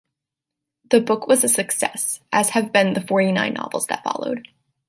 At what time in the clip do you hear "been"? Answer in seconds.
2.73-2.93